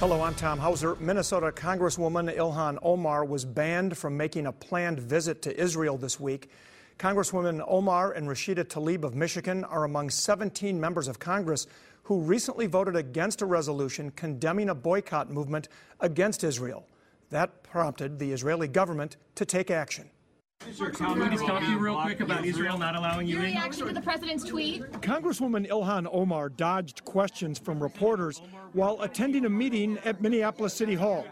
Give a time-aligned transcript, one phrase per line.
[0.00, 0.96] Hello, I'm Tom Hauser.
[0.98, 6.48] Minnesota Congresswoman Ilhan Omar was banned from making a planned visit to Israel this week.
[6.98, 11.66] Congresswomen Omar and Rashida Tlaib of Michigan are among 17 members of Congress
[12.04, 15.68] who recently voted against a resolution condemning a boycott movement
[16.00, 16.86] against Israel.
[17.28, 20.08] That prompted the Israeli government to take action.
[20.72, 23.44] Sir, can we just talk to you real quick about Israel not allowing you Your
[23.44, 23.52] in?
[23.52, 24.82] reaction to the president's tweet?
[25.00, 31.26] Congresswoman Ilhan Omar dodged questions from reporters while attending a meeting at Minneapolis City Hall.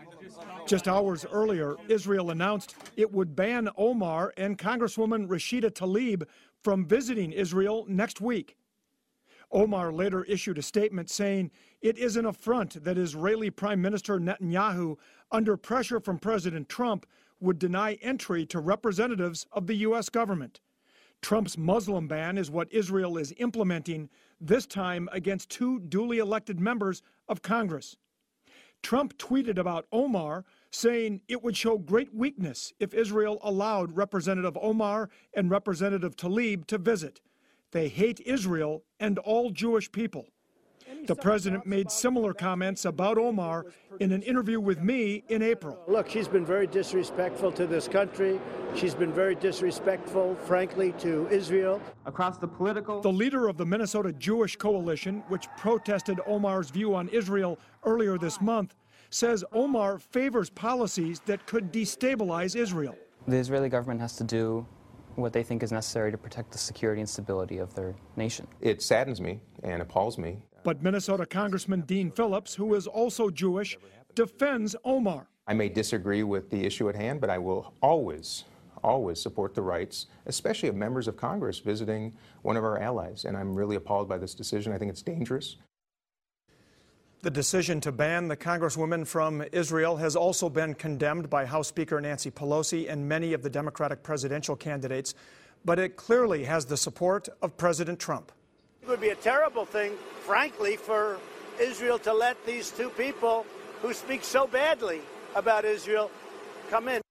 [0.67, 6.25] Just hours earlier, Israel announced it would ban Omar and Congresswoman Rashida Tlaib
[6.65, 8.57] from visiting Israel next week.
[9.53, 14.97] Omar later issued a statement saying it is an affront that Israeli Prime Minister Netanyahu,
[15.31, 17.07] under pressure from President Trump,
[17.41, 20.09] would deny entry to representatives of the U.S.
[20.09, 20.61] government.
[21.21, 24.09] Trump's Muslim ban is what Israel is implementing,
[24.41, 27.97] this time against two duly elected members of Congress.
[28.83, 35.11] Trump tweeted about Omar, saying it would show great weakness if Israel allowed Representative Omar
[35.35, 37.21] and Representative Tlaib to visit.
[37.73, 40.29] They hate Israel and all Jewish people.
[41.07, 43.67] The president made similar comments about Omar
[44.01, 45.79] in an interview with me in April.
[45.87, 48.41] Look, she's been very disrespectful to this country.
[48.75, 51.81] She's been very disrespectful, frankly, to Israel.
[52.07, 57.09] across the political The leader of the Minnesota Jewish Coalition, which protested Omar's view on
[57.09, 58.75] Israel earlier this month,
[59.11, 62.97] says Omar favors policies that could destabilize Israel.
[63.27, 64.67] The Israeli government has to do
[65.15, 68.47] what they think is necessary to protect the security and stability of their nation.
[68.61, 70.39] It saddens me and appalls me.
[70.69, 73.79] But Minnesota Congressman Dean Phillips, who is also Jewish,
[74.15, 75.27] defends Omar.
[75.47, 78.45] I may disagree with the issue at hand, but I will always,
[78.85, 83.25] always support the rights, especially of members of Congress visiting one of our allies.
[83.25, 84.75] And I'm really appalled by this decision.
[84.75, 85.57] I think it's dangerous.
[87.23, 91.99] The decision to ban the Congresswoman from Israel has also been condemned by House Speaker
[91.99, 95.15] Nancy Pelosi and many of the Democratic presidential candidates,
[95.65, 98.33] but it clearly has the support of President Trump.
[98.89, 99.93] It would be a terrible thing,
[100.25, 101.19] frankly, for
[101.61, 103.45] Israel to let these two people
[103.83, 105.03] who speak so badly
[105.35, 106.11] about Israel
[106.71, 107.03] come in.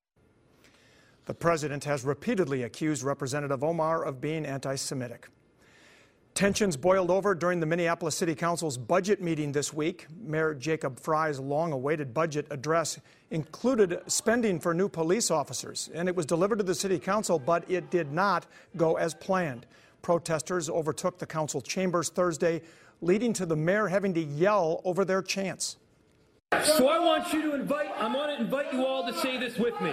[1.25, 5.27] The president has repeatedly accused Representative Omar of being anti Semitic.
[6.33, 10.07] Tensions boiled over during the Minneapolis City Council's budget meeting this week.
[10.19, 12.99] Mayor Jacob Frey's long awaited budget address
[13.29, 17.69] included spending for new police officers, and it was delivered to the City Council, but
[17.69, 19.67] it did not go as planned.
[20.07, 22.61] Protesters overtook the council chambers Thursday,
[23.01, 25.75] leading to the mayor having to yell over their chants.
[26.63, 29.57] So I want you to invite, I want to invite you all to say this
[29.57, 29.89] with me.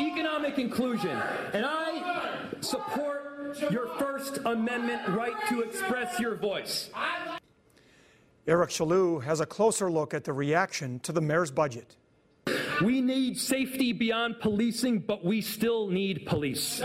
[0.00, 1.16] Economic inclusion.
[1.52, 6.90] And I support your First Amendment right to express your voice.
[8.48, 11.94] Eric Chaloux has a closer look at the reaction to the mayor's budget.
[12.82, 16.82] We need safety beyond policing, but we still need police.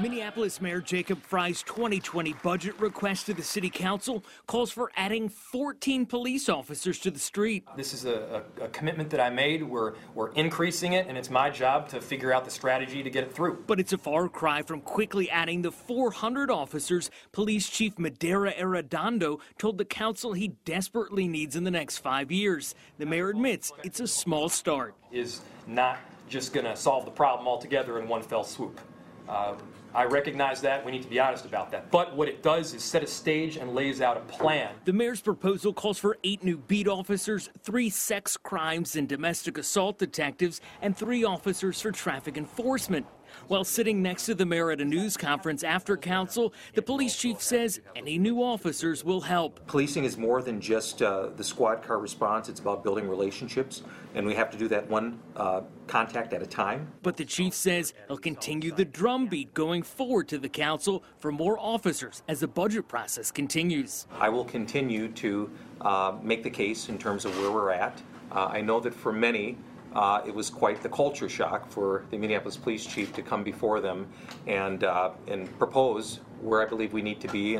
[0.00, 6.04] Minneapolis Mayor Jacob Frey's 2020 budget request to the City Council calls for adding 14
[6.04, 7.64] police officers to the street.
[7.76, 9.62] This is a, a, a commitment that I made.
[9.62, 13.24] We're, we're increasing it, and it's my job to figure out the strategy to get
[13.24, 13.64] it through.
[13.66, 19.40] But it's a far cry from quickly adding the 400 officers Police Chief Medaria Arradondo
[19.58, 22.74] told the council he desperately needs in the next five years.
[22.98, 24.94] The mayor admits it's a small start.
[25.22, 28.80] Is not just going to solve the problem altogether in one fell swoop.
[29.28, 29.54] Uh,
[29.94, 30.84] I recognize that.
[30.84, 31.92] We need to be honest about that.
[31.92, 34.74] But what it does is set a stage and lays out a plan.
[34.84, 39.98] The mayor's proposal calls for eight new beat officers, three sex crimes and domestic assault
[39.98, 43.06] detectives, and three officers for traffic enforcement.
[43.48, 47.40] While sitting next to the mayor at a news conference after council, the police chief
[47.40, 49.66] says any new officers will help.
[49.66, 53.82] Policing is more than just uh, the squad car response, it's about building relationships,
[54.14, 56.86] and we have to do that one uh, contact at a time.
[57.02, 61.58] But the chief says he'll continue the drumbeat going forward to the council for more
[61.58, 64.06] officers as the budget process continues.
[64.18, 65.50] I will continue to
[65.80, 68.00] uh, make the case in terms of where we're at.
[68.30, 69.58] Uh, I know that for many,
[69.94, 73.80] uh, it was quite the culture shock for the Minneapolis police chief to come before
[73.80, 74.06] them
[74.46, 77.58] and, uh, and propose where I believe we need to be.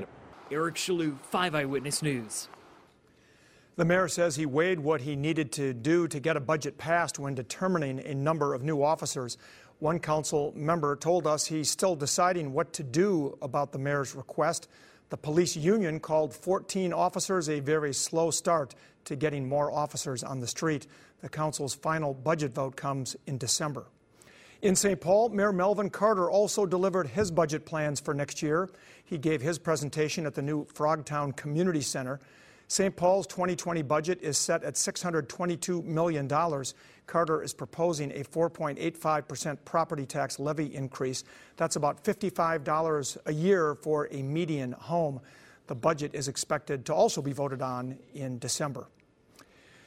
[0.50, 2.48] Eric Chaloux, 5 Eyewitness News.
[3.76, 7.18] The mayor says he weighed what he needed to do to get a budget passed
[7.18, 9.38] when determining a number of new officers.
[9.78, 14.68] One council member told us he's still deciding what to do about the mayor's request.
[15.08, 18.74] The police union called 14 officers a very slow start
[19.04, 20.86] to getting more officers on the street.
[21.22, 23.86] The council's final budget vote comes in December.
[24.60, 25.00] In St.
[25.00, 28.68] Paul, Mayor Melvin Carter also delivered his budget plans for next year.
[29.04, 32.20] He gave his presentation at the new Frogtown Community Center.
[32.68, 32.94] St.
[32.94, 36.28] Paul's 2020 budget is set at $622 million.
[37.06, 41.24] Carter is proposing a 4.85% property tax levy increase.
[41.56, 45.20] That's about $55 a year for a median home.
[45.66, 48.86] The budget is expected to also be voted on in December.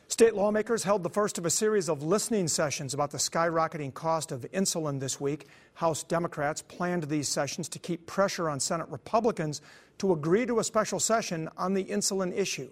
[0.07, 4.31] State lawmakers held the first of a series of listening sessions about the skyrocketing cost
[4.31, 5.48] of insulin this week.
[5.74, 9.62] House Democrats planned these sessions to keep pressure on Senate Republicans
[9.98, 12.69] to agree to a special session on the insulin issue.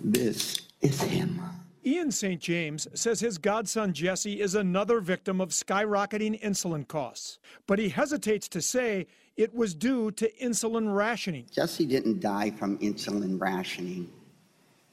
[0.00, 1.42] This is him.
[1.84, 2.40] Ian St.
[2.40, 8.48] James says his godson Jesse is another victim of skyrocketing insulin costs, but he hesitates
[8.48, 9.06] to say
[9.36, 11.46] it was due to insulin rationing.
[11.52, 14.10] Jesse didn't die from insulin rationing.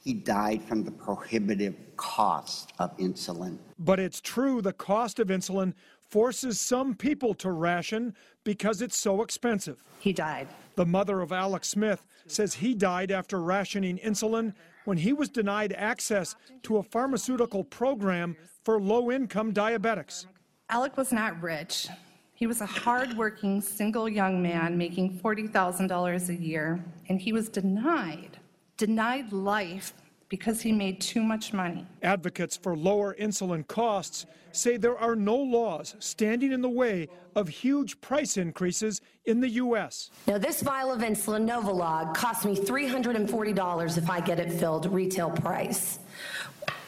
[0.04, 3.56] He died from the prohibitive cost of insulin.
[3.78, 5.72] But it's true the cost of insulin
[6.10, 8.14] forces some people to ration
[8.44, 9.82] because it's so expensive.
[10.00, 10.48] He died.
[10.76, 14.52] The mother of Alex Smith says he died after rationing insulin
[14.84, 20.26] when he was denied access to a pharmaceutical program for low income diabetics.
[20.68, 21.88] Alec was not rich.
[22.34, 28.38] He was a hardworking single young man making $40,000 a year, and he was denied
[28.76, 29.94] denied life
[30.28, 31.86] because he made too much money.
[32.02, 37.48] Advocates for lower insulin costs say there are no laws standing in the way of
[37.48, 40.10] huge price increases in the U.S.
[40.26, 45.30] Now, this vial of insulin, Novolog, costs me $340 if I get it filled retail
[45.30, 45.98] price.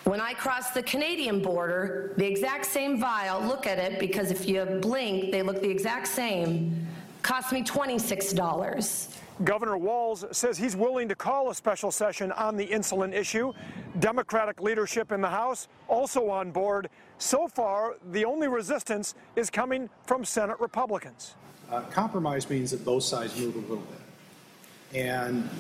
[0.04, 4.48] When I cross the Canadian border, the exact same vial, look at it because if
[4.48, 6.86] you blink, they look the exact same,
[7.26, 9.08] cost me $26.
[9.42, 13.52] Governor Walz says he's willing to call a special session on the insulin issue.
[13.98, 16.88] Democratic leadership in the House also on board.
[17.18, 21.34] So far, the only resistance is coming from Senate Republicans.
[21.68, 24.96] Uh, compromise means that both sides move a little bit.
[24.96, 25.50] And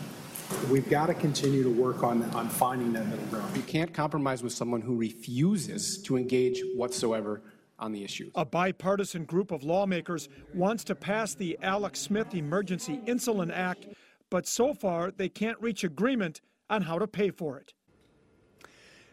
[0.70, 3.56] we've got to continue to work on, on finding that middle ground.
[3.56, 7.42] You can't compromise with someone who refuses to engage whatsoever
[7.78, 8.30] on the issue.
[8.34, 13.86] A bipartisan group of lawmakers wants to pass the Alex Smith Emergency Insulin Act,
[14.30, 17.72] but so far they can't reach agreement on how to pay for it.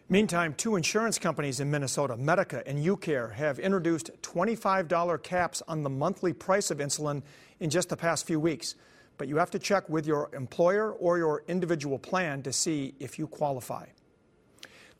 [0.09, 5.89] Meantime, two insurance companies in Minnesota, Medica and UCare, have introduced $25 caps on the
[5.89, 7.23] monthly price of insulin
[7.59, 8.75] in just the past few weeks.
[9.17, 13.17] But you have to check with your employer or your individual plan to see if
[13.17, 13.85] you qualify.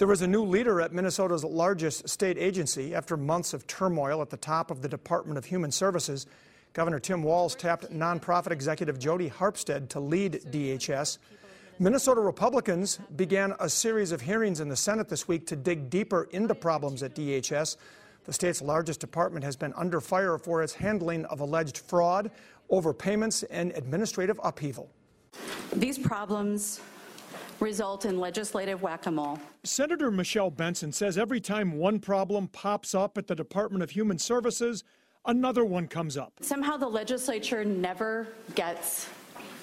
[0.04, 4.30] There was a new leader at Minnesota's largest state agency after months of turmoil at
[4.30, 6.26] the top of the Department of Human Services.
[6.74, 11.20] Governor Tim Walz tapped nonprofit executive Jodi Harpstead to lead DHS.
[11.80, 16.28] Minnesota Republicans began a series of hearings in the Senate this week to dig deeper
[16.32, 17.78] into problems at DHS.
[18.26, 22.30] The state's largest department has been under fire for its handling of alleged fraud,
[22.70, 24.90] overpayments, and administrative upheaval.
[25.72, 26.82] These problems
[27.60, 29.40] result in legislative whack-a-mole.
[29.64, 34.18] Senator Michelle Benson says every time one problem pops up at the Department of Human
[34.18, 34.84] Services,
[35.26, 36.34] another one comes up.
[36.42, 39.08] Somehow the legislature never gets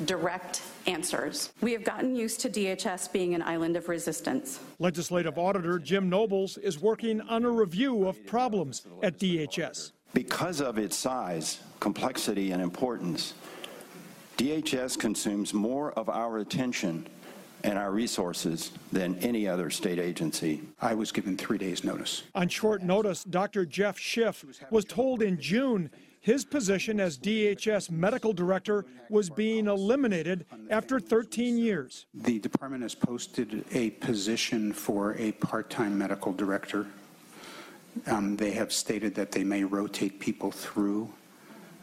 [0.06, 1.52] direct answers.
[1.60, 4.60] We have gotten used to DHS being an island of resistance.
[4.78, 9.92] Legislative Auditor Jim Nobles is working on a review of problems at DHS.
[10.14, 13.34] Because of its size, complexity, and importance,
[14.38, 17.06] DHS consumes more of our attention
[17.64, 20.62] and our resources than any other state agency.
[20.80, 22.22] I was given three days' notice.
[22.34, 23.64] On short notice, Dr.
[23.66, 25.90] Jeff Schiff was told in June
[26.20, 32.06] his position as DHS medical director was being eliminated after 13 years.
[32.12, 36.86] The department has posted a position for a part time medical director.
[38.06, 41.10] Um, they have stated that they may rotate people through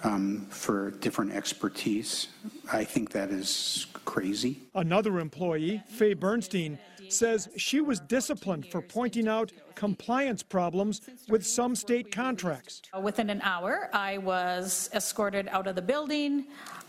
[0.04, 2.28] um, for different expertise.
[2.72, 4.60] I think that is crazy.
[4.76, 11.76] Another employee, Faye Bernstein, says she was disciplined for pointing out compliance problems with some
[11.76, 12.82] state contracts.
[13.02, 16.48] Within an hour, I was escorted out of the building.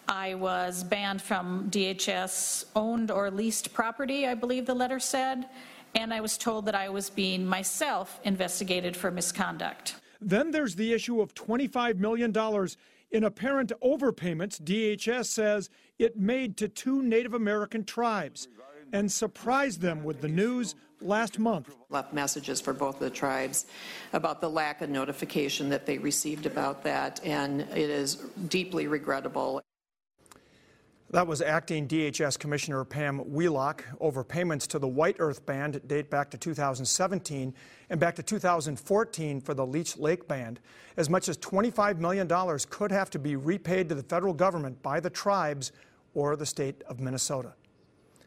[0.08, 5.46] I was banned from DHS owned or leased property, I believe the letter said,
[5.94, 9.96] and I was told that I was being myself investigated for misconduct.
[10.20, 12.32] Then there's the issue of $25 million
[13.10, 18.48] in apparent overpayments DHS says it made to two Native American tribes
[18.92, 21.74] and surprised them with the news last month.
[21.90, 23.66] Left messages for both of the tribes
[24.12, 28.16] about the lack of notification that they received about that, and it is
[28.48, 29.60] deeply regrettable.
[31.10, 33.82] That was acting DHS Commissioner Pam Wheelock.
[33.98, 37.54] Overpayments to the White Earth Band date back to 2017
[37.88, 40.60] and back to 2014 for the Leech Lake Band.
[40.98, 42.28] As much as $25 million
[42.68, 45.72] could have to be repaid to the federal government by the tribes
[46.12, 47.54] or the state of Minnesota.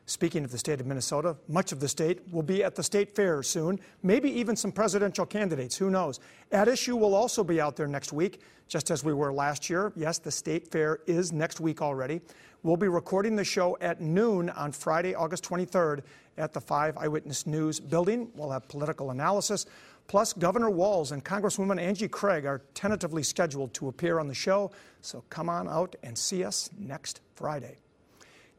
[0.05, 3.15] Speaking of the state of Minnesota, much of the state will be at the state
[3.15, 6.19] fair soon, maybe even some presidential candidates, who knows.
[6.51, 9.93] At Issue will also be out there next week, just as we were last year.
[9.95, 12.21] Yes, the state fair is next week already.
[12.63, 16.01] We'll be recording the show at noon on Friday, August 23rd
[16.37, 18.29] at the 5 Eyewitness News building.
[18.35, 19.65] We'll have political analysis.
[20.07, 24.71] Plus, Governor Walz and Congresswoman Angie Craig are tentatively scheduled to appear on the show,
[25.01, 27.77] so come on out and see us next Friday.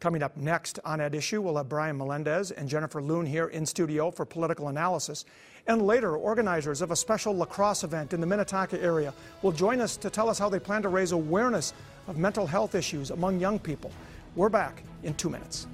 [0.02, 3.64] Coming up next on At Issue, we'll have Brian Melendez and Jennifer Loon here in
[3.64, 5.24] studio for political analysis.
[5.68, 9.96] And later, organizers of a special lacrosse event in the Minnetonka area will join us
[9.98, 11.72] to tell us how they plan to raise awareness
[12.08, 13.92] of mental health issues among young people.
[14.34, 15.68] We're back in two minutes.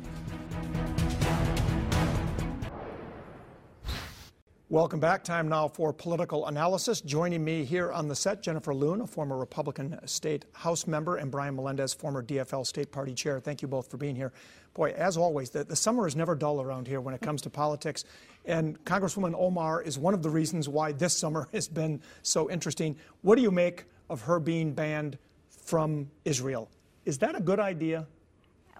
[4.70, 5.24] Welcome back.
[5.24, 7.00] Time now for political analysis.
[7.00, 11.30] Joining me here on the set, Jennifer Loon, a former Republican state House member, and
[11.30, 13.40] Brian Melendez, former DFL state party chair.
[13.40, 14.30] Thank you both for being here.
[14.74, 17.50] Boy, as always, the, the summer is never dull around here when it comes to
[17.50, 18.04] politics.
[18.44, 22.94] And Congresswoman Omar is one of the reasons why this summer has been so interesting.
[23.22, 25.16] What do you make of her being banned
[25.48, 26.68] from Israel?
[27.06, 28.06] Is that a good idea?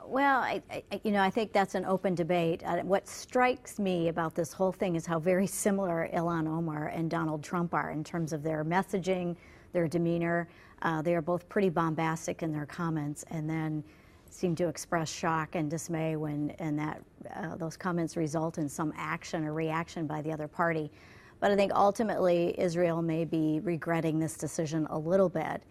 [0.09, 2.63] Well, I, I, you know, I think that's an open debate.
[2.65, 7.11] Uh, what strikes me about this whole thing is how very similar Ilhan Omar and
[7.11, 9.37] Donald Trump are in terms of their messaging,
[9.75, 10.49] their demeanor.
[10.81, 13.85] Uh, they are both pretty bombastic in their comments, and then
[14.31, 17.03] seem to express shock and dismay when and that
[17.37, 20.91] uh, those comments result in some action or reaction by the other party.
[21.39, 25.63] But I think ultimately Israel may be regretting this decision a little bit.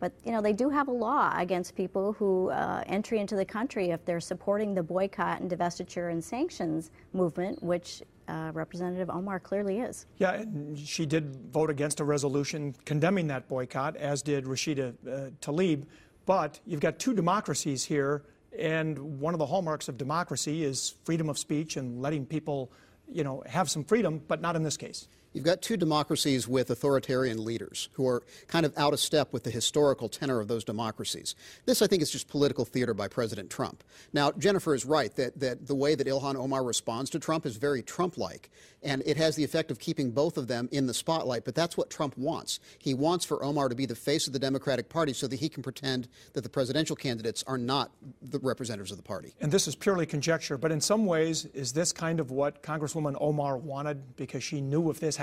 [0.00, 3.44] But you know they do have a law against people who uh, entry into the
[3.44, 9.40] country if they're supporting the boycott and divestiture and sanctions movement, which uh, Representative Omar
[9.40, 10.06] clearly is.
[10.18, 15.30] Yeah, and she did vote against a resolution condemning that boycott, as did Rashida uh,
[15.40, 15.84] Tlaib.
[16.26, 18.24] But you've got two democracies here,
[18.58, 22.72] and one of the hallmarks of democracy is freedom of speech and letting people,
[23.12, 25.08] you know, have some freedom, but not in this case.
[25.34, 29.42] You've got two democracies with authoritarian leaders who are kind of out of step with
[29.42, 31.34] the historical tenor of those democracies.
[31.66, 33.82] This, I think, is just political theater by President Trump.
[34.12, 37.56] Now, Jennifer is right that, that the way that Ilhan Omar responds to Trump is
[37.56, 38.48] very Trump like,
[38.80, 41.76] and it has the effect of keeping both of them in the spotlight, but that's
[41.76, 42.60] what Trump wants.
[42.78, 45.48] He wants for Omar to be the face of the Democratic Party so that he
[45.48, 47.90] can pretend that the presidential candidates are not
[48.22, 49.34] the representatives of the party.
[49.40, 53.16] And this is purely conjecture, but in some ways, is this kind of what Congresswoman
[53.20, 55.16] Omar wanted because she knew if this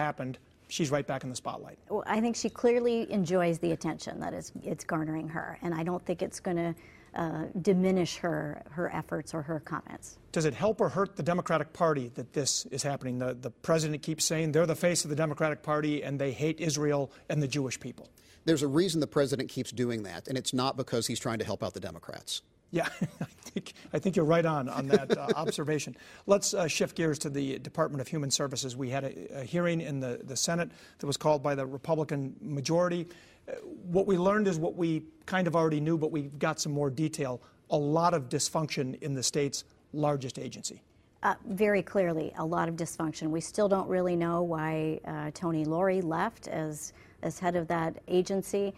[0.72, 1.78] she's right back in the spotlight.
[1.90, 5.84] Well, I think she clearly enjoys the attention that is it's garnering her, and I
[5.84, 6.76] don't think it's going to
[7.14, 10.18] uh, diminish her her efforts or her comments.
[10.32, 13.20] Does it help or hurt the Democratic Party that this is happening?
[13.20, 16.60] The the president keeps saying they're the face of the Democratic Party and they hate
[16.62, 18.10] Israel and the Jewish people.
[18.46, 21.46] There's a reason the president keeps doing that, and it's not because he's trying to
[21.46, 22.42] help out the Democrats.
[22.72, 22.88] Yeah,
[23.22, 25.96] I think, I think you're right on on that uh, observation.
[26.26, 28.76] Let's uh, shift gears to the Department of Human Services.
[28.76, 32.36] We had a, a, hearing in the, the Senate that was called by the Republican
[32.42, 33.08] majority.
[33.48, 33.54] Uh,
[33.92, 36.90] what we learned is what we kind of already knew, but we've got some more
[36.90, 37.42] detail.
[37.72, 40.82] A lot of dysfunction in the state's largest agency.
[41.24, 43.30] Uh, very clearly, a lot of dysfunction.
[43.30, 48.02] We still don't really know why uh, Tony Lourey left as, as head of that
[48.08, 48.74] agency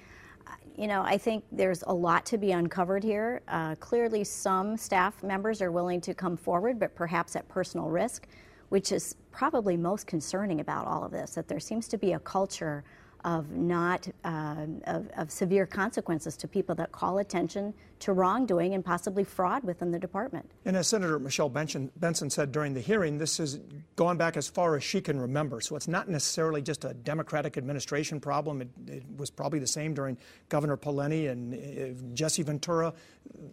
[0.77, 3.41] you know, I think there's a lot to be uncovered here.
[3.47, 8.27] Uh, clearly, some staff members are willing to come forward, but perhaps at personal risk,
[8.69, 12.19] which is probably most concerning about all of this, that there seems to be a
[12.19, 12.83] culture
[13.23, 18.83] of not uh, of, of, severe consequences to people that call attention to wrongdoing and
[18.83, 20.49] possibly fraud within the department.
[20.65, 23.59] And as Senator Michelle Benson, Benson said during the hearing, this has
[23.95, 25.61] gone back as far as she can remember.
[25.61, 28.61] So it's not necessarily just a Democratic administration problem.
[28.61, 30.17] It, it was probably the same during
[30.49, 32.93] Governor Pawlenty and uh, Jesse Ventura.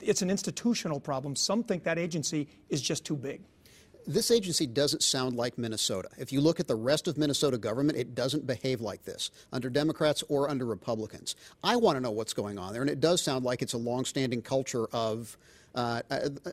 [0.01, 1.37] It's an institutional problem.
[1.37, 3.43] Some think that agency is just too big
[4.07, 6.09] this agency doesn't sound like Minnesota.
[6.19, 9.71] If you look at the rest of Minnesota government, it doesn't behave like this under
[9.71, 11.37] Democrats or under Republicans.
[11.63, 13.79] I want to know what's going on there, and it does sound like it's a
[13.79, 15.37] longstanding culture of.
[15.73, 16.03] Uh,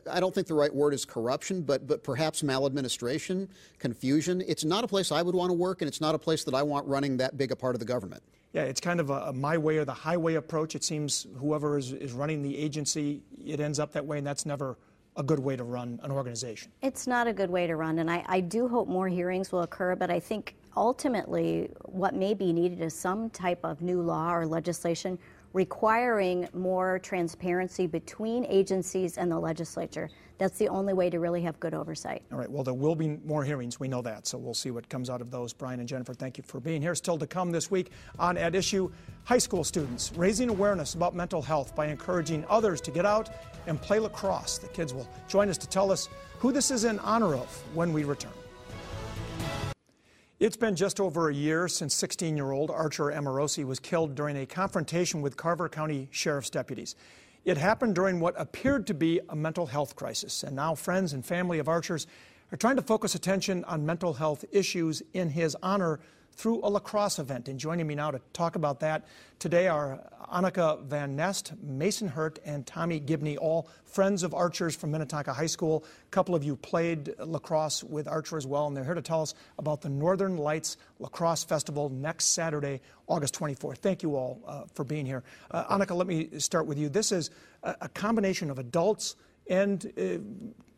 [0.08, 3.48] I, don't think the right word is corruption, but but perhaps maladministration,
[3.80, 4.44] confusion.
[4.46, 6.54] It's not a place I would want to work, and it's not a place that
[6.54, 8.22] I want running that big a part of the government.
[8.52, 10.76] Yeah, it's kind of a, a my way or the highway approach.
[10.76, 14.46] It seems whoever is, is running the agency, it ends up that way, and that's
[14.46, 14.78] never
[15.18, 16.70] a good way to run an organization.
[16.80, 19.62] It's not a good way to run, and I, I do hope more hearings will
[19.62, 24.32] occur, but I think ultimately, what may be needed is some type of new law
[24.32, 25.18] or legislation
[25.52, 30.08] requiring more transparency between agencies and the legislature.
[30.38, 32.22] That's the only way to really have good oversight.
[32.32, 33.80] All right, well, there will be more hearings.
[33.80, 35.52] We know that, so we'll see what comes out of those.
[35.52, 36.94] Brian and Jennifer, thank you for being here.
[36.94, 37.90] Still to come this week
[38.20, 38.90] on At Issue
[39.24, 43.30] high school students raising awareness about mental health by encouraging others to get out
[43.66, 44.58] and play lacrosse.
[44.58, 47.92] The kids will join us to tell us who this is in honor of when
[47.92, 48.32] we return.
[50.38, 54.36] It's been just over a year since 16 year old Archer Amorosi was killed during
[54.36, 56.94] a confrontation with Carver County Sheriff's deputies.
[57.48, 61.24] It happened during what appeared to be a mental health crisis, and now friends and
[61.24, 62.06] family of Archer's
[62.52, 65.98] are trying to focus attention on mental health issues in his honor
[66.32, 67.48] through a lacrosse event.
[67.48, 69.06] And joining me now to talk about that
[69.38, 69.98] today are
[70.32, 75.46] Annika Van Nest, Mason Hurt, and Tommy Gibney, all friends of Archers from Minnetonka High
[75.46, 75.84] School.
[76.06, 79.22] A couple of you played lacrosse with Archer as well, and they're here to tell
[79.22, 83.78] us about the Northern Lights Lacrosse Festival next Saturday, August 24th.
[83.78, 85.22] Thank you all uh, for being here.
[85.50, 86.88] Uh, Annika, let me start with you.
[86.88, 87.30] This is
[87.62, 89.16] a, a combination of adults
[89.48, 90.18] and uh,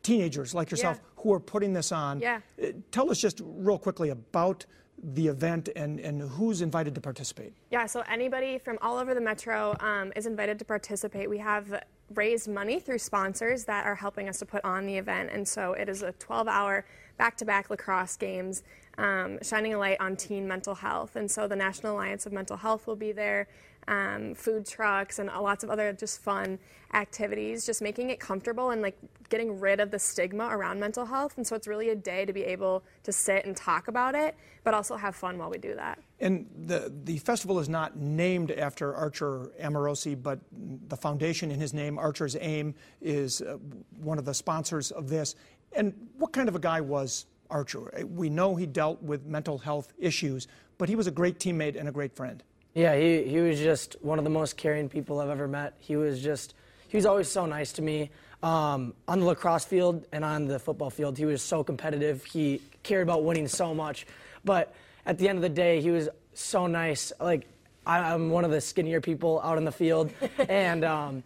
[0.02, 1.22] teenagers like yourself yeah.
[1.22, 2.20] who are putting this on.
[2.20, 2.40] Yeah.
[2.62, 4.64] Uh, tell us just real quickly about
[5.02, 7.52] the event and, and who's invited to participate?
[7.70, 11.28] Yeah, so anybody from all over the metro um, is invited to participate.
[11.28, 11.82] We have
[12.14, 15.72] raised money through sponsors that are helping us to put on the event, and so
[15.72, 16.84] it is a 12 hour
[17.16, 18.62] back to back lacrosse games.
[18.98, 21.16] Um, shining a light on teen mental health.
[21.16, 23.48] And so the National Alliance of Mental Health will be there
[23.90, 26.60] um, food trucks and lots of other just fun
[26.94, 28.96] activities, just making it comfortable and like
[29.28, 31.36] getting rid of the stigma around mental health.
[31.36, 34.36] And so it's really a day to be able to sit and talk about it,
[34.62, 35.98] but also have fun while we do that.
[36.20, 41.74] And the, the festival is not named after Archer Amorosi, but the foundation in his
[41.74, 43.56] name, Archer's Aim, is uh,
[43.98, 45.34] one of the sponsors of this.
[45.72, 47.92] And what kind of a guy was Archer?
[48.06, 50.46] We know he dealt with mental health issues,
[50.78, 52.42] but he was a great teammate and a great friend.
[52.74, 55.74] Yeah, he, he was just one of the most caring people I've ever met.
[55.80, 56.54] He was just,
[56.88, 58.10] he was always so nice to me.
[58.42, 62.24] Um, on the lacrosse field and on the football field, he was so competitive.
[62.24, 64.06] He cared about winning so much.
[64.44, 64.74] But
[65.04, 67.12] at the end of the day, he was so nice.
[67.20, 67.46] Like,
[67.84, 70.12] I, am one of the skinnier people out in the field.
[70.48, 71.22] and um,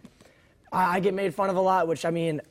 [0.71, 2.41] I, I get made fun of a lot, which, I mean,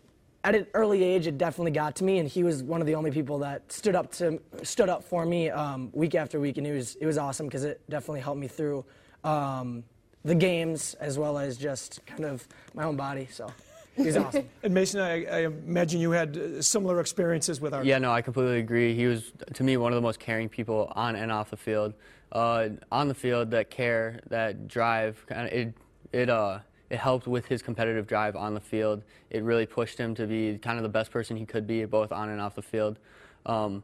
[0.44, 2.94] at an early age, it definitely got to me, and he was one of the
[2.94, 6.66] only people that stood up to stood up for me um, week after week, and
[6.66, 8.84] it was it was awesome because it definitely helped me through
[9.24, 9.82] um,
[10.22, 13.26] the games as well as just kind of my own body.
[13.32, 13.50] So.
[13.96, 14.48] He's awesome.
[14.64, 17.84] and Mason, I, I, imagine you had uh, similar experiences with our.
[17.84, 18.92] Yeah, no, I completely agree.
[18.92, 21.94] He was, to me, one of the most caring people on and off the field.
[22.32, 25.74] Uh, on the field, that care, that drive, kind of, it,
[26.10, 26.58] it, uh,
[26.94, 29.02] it helped with his competitive drive on the field.
[29.28, 32.12] It really pushed him to be kind of the best person he could be, both
[32.12, 33.00] on and off the field.
[33.46, 33.82] Um,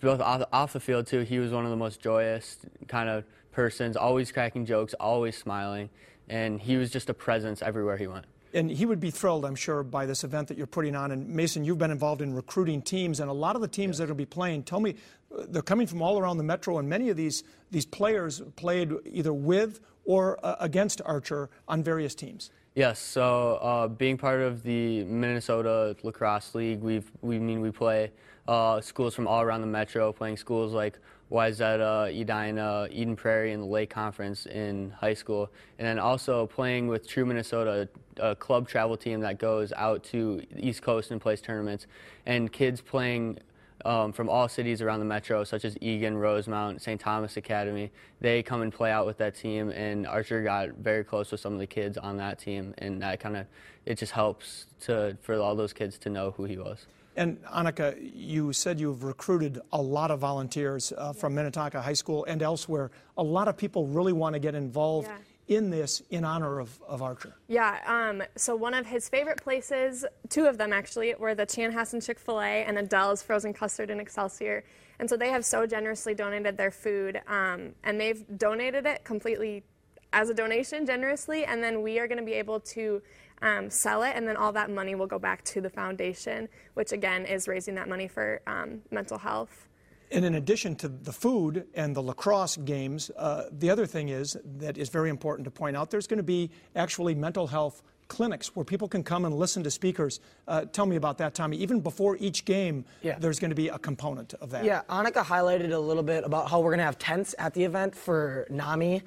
[0.00, 2.58] both off, off the field too, he was one of the most joyous
[2.88, 5.90] kind of persons, always cracking jokes, always smiling,
[6.28, 8.24] and he was just a presence everywhere he went.
[8.52, 11.12] And he would be thrilled, I'm sure, by this event that you're putting on.
[11.12, 14.04] And Mason, you've been involved in recruiting teams, and a lot of the teams that
[14.04, 14.96] are going to be playing, tell me,
[15.32, 18.92] uh, they're coming from all around the metro, and many of these these players played
[19.06, 19.78] either with
[20.10, 22.50] or uh, against Archer on various teams.
[22.74, 28.10] Yes, so uh, being part of the Minnesota Lacrosse League, we've, we mean we play
[28.48, 30.98] uh, schools from all around the metro, playing schools like
[31.30, 36.88] Wayzata, Edina, Eden Prairie, and the Lake Conference in high school, and then also playing
[36.88, 41.20] with True Minnesota, a club travel team that goes out to the East Coast and
[41.20, 41.86] plays tournaments,
[42.26, 43.38] and kids playing
[43.84, 47.00] um, from all cities around the metro, such as Eagan, Rosemount, St.
[47.00, 47.90] Thomas Academy.
[48.20, 51.52] They come and play out with that team, and Archer got very close with some
[51.52, 53.46] of the kids on that team, and that kind of
[53.86, 56.86] it just helps to for all those kids to know who he was.
[57.16, 62.24] And Annika, you said you've recruited a lot of volunteers uh, from Minnetonka High School
[62.26, 62.90] and elsewhere.
[63.18, 65.16] A lot of people really want to get involved yeah
[65.50, 67.34] in this in honor of, of Archer?
[67.48, 72.04] Yeah, um, so one of his favorite places, two of them actually, were the Chanhassen
[72.04, 74.64] Chick fil A and Adele's Frozen Custard and Excelsior.
[75.00, 79.64] And so they have so generously donated their food, um, and they've donated it completely
[80.12, 83.02] as a donation generously, and then we are going to be able to
[83.42, 86.92] um, sell it, and then all that money will go back to the foundation, which
[86.92, 89.66] again is raising that money for um, mental health.
[90.12, 94.36] And in addition to the food and the lacrosse games, uh, the other thing is
[94.58, 98.56] that is very important to point out there's going to be actually mental health clinics
[98.56, 100.18] where people can come and listen to speakers.
[100.48, 101.56] Uh, tell me about that, Tommy.
[101.58, 103.16] Even before each game, yeah.
[103.18, 104.64] there's going to be a component of that.
[104.64, 107.64] Yeah, Annika highlighted a little bit about how we're going to have tents at the
[107.64, 109.02] event for NAMI.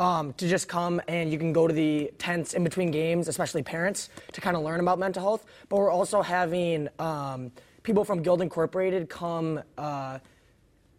[0.00, 3.64] Um, to just come and you can go to the tents in between games, especially
[3.64, 5.44] parents, to kind of learn about mental health.
[5.68, 7.50] But we're also having um,
[7.82, 10.20] people from Guild Incorporated come uh,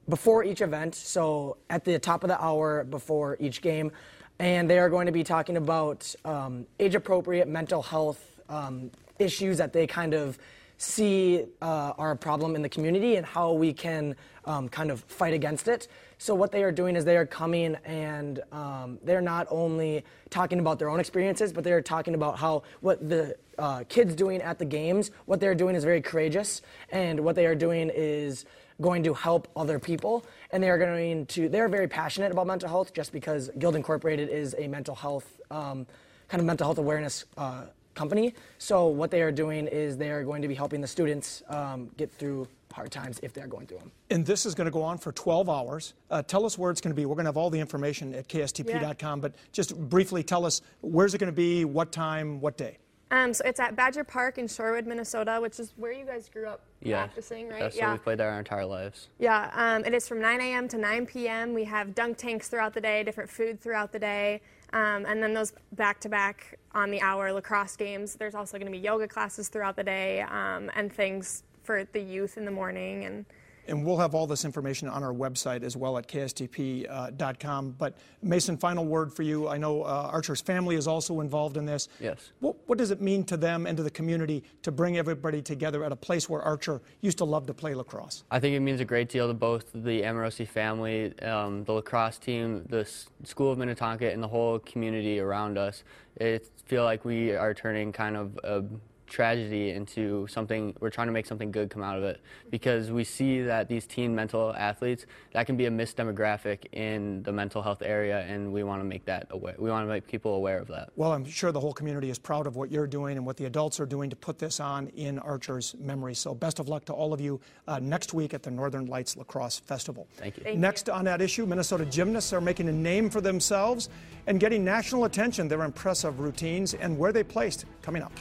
[0.09, 3.91] before each event, so at the top of the hour before each game,
[4.39, 9.57] and they are going to be talking about um, age appropriate mental health um, issues
[9.57, 10.39] that they kind of
[10.77, 15.01] see uh, are a problem in the community and how we can um, kind of
[15.01, 15.87] fight against it.
[16.17, 20.59] So, what they are doing is they are coming and um, they're not only talking
[20.59, 24.57] about their own experiences, but they're talking about how what the uh, kids doing at
[24.57, 28.45] the games, what they're doing is very courageous, and what they are doing is
[28.81, 30.25] going to help other people.
[30.51, 34.29] And they are going to, they're very passionate about mental health just because Guild Incorporated
[34.29, 35.85] is a mental health, um,
[36.27, 37.65] kind of mental health awareness uh,
[37.95, 38.33] company.
[38.57, 41.89] So what they are doing is they are going to be helping the students um,
[41.97, 43.91] get through hard times if they're going through them.
[44.09, 45.93] And this is going to go on for 12 hours.
[46.09, 47.05] Uh, tell us where it's going to be.
[47.05, 51.13] We're going to have all the information at kstp.com, but just briefly tell us where's
[51.13, 52.77] it going to be, what time, what day.
[53.11, 56.47] Um, so it's at Badger Park in Shorewood, Minnesota, which is where you guys grew
[56.47, 57.05] up yeah.
[57.05, 57.59] practicing, right?
[57.59, 57.85] That's yeah.
[57.85, 59.07] where we've played there our entire lives.
[59.17, 60.67] Yeah, um, it is from 9 a.m.
[60.67, 61.53] to 9 p.m.
[61.53, 64.41] We have dunk tanks throughout the day, different food throughout the day,
[64.73, 68.13] um, and then those back-to-back on the hour lacrosse games.
[68.13, 71.99] There's also going to be yoga classes throughout the day um, and things for the
[71.99, 73.25] youth in the morning and
[73.69, 77.67] and we'll have all this information on our website as well at kstp.com.
[77.67, 79.47] Uh, but Mason, final word for you.
[79.47, 81.87] I know uh, Archer's family is also involved in this.
[81.99, 82.31] Yes.
[82.39, 85.83] What, what, does it mean to them and to the community to bring everybody together
[85.83, 88.23] at a place where Archer used to love to play lacrosse?
[88.31, 92.17] I think it means a great deal to both the Amorosi family, um, the lacrosse
[92.17, 92.89] team, the
[93.23, 95.83] School of Minnetonka, and the whole community around us.
[96.15, 98.63] It feel like we are turning kind of a
[99.09, 102.21] tragedy into something we're trying to make something good come out of it.
[102.49, 107.23] Because we see that these teen mental athletes that can be a missed demographic in
[107.23, 110.07] the mental health area and we want to make that aware we want to make
[110.07, 110.89] people aware of that.
[110.95, 113.45] Well i'm sure the whole community is proud of what you're doing and what the
[113.45, 116.13] adults are doing to put this on in archer's memory.
[116.13, 119.17] So best of luck to all of you uh, next week at the northern lights
[119.17, 120.07] lacrosse festival.
[120.17, 120.43] Thank you.
[120.43, 120.93] Thank next you.
[120.93, 123.89] on that issue minnesota gymnasts are making a name for themselves
[124.27, 125.47] and getting national attention.
[125.47, 128.11] Their impressive routines and where they placed coming up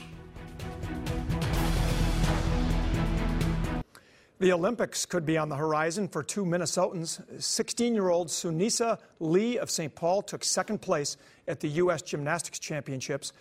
[4.40, 7.42] The Olympics could be on the horizon for two Minnesotans.
[7.42, 9.92] 16 year old Sunisa Lee of St.
[9.92, 11.16] Paul took second place
[11.48, 12.02] at the U.S.
[12.02, 13.32] Gymnastics Championships.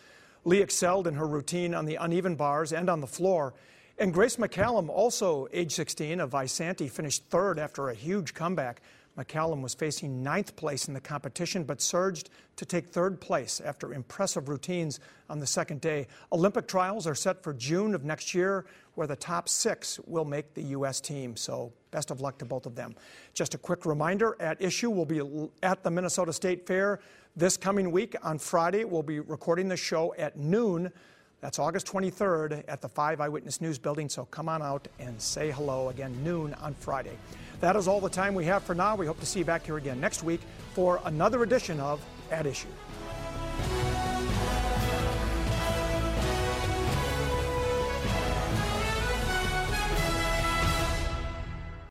[0.44, 3.54] Lee excelled in her routine on the uneven bars and on the floor.
[4.00, 8.82] And Grace McCallum, also age 16 of Isanti, finished third after a huge comeback.
[9.18, 13.94] McCallum was facing ninth place in the competition, but surged to take third place after
[13.94, 15.00] impressive routines
[15.30, 16.08] on the second day.
[16.32, 20.54] Olympic trials are set for June of next year, where the top six will make
[20.54, 21.02] the U.S.
[21.02, 21.36] team.
[21.36, 22.96] So, best of luck to both of them.
[23.34, 27.00] Just a quick reminder at issue, we'll be at the Minnesota State Fair
[27.36, 28.16] this coming week.
[28.24, 30.92] On Friday, we'll be recording the show at noon.
[31.40, 35.52] That's August 23rd at the 5 Eyewitness News Building, so come on out and say
[35.52, 37.16] hello again, noon on Friday.
[37.60, 38.96] That is all the time we have for now.
[38.96, 40.42] We hope to see you back here again next week
[40.74, 42.68] for another edition of At Issue.